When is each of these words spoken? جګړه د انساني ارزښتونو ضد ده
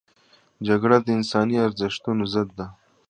جګړه 0.67 0.97
د 1.01 1.07
انساني 1.17 1.57
ارزښتونو 1.67 2.23
ضد 2.33 2.49
ده 2.59 2.67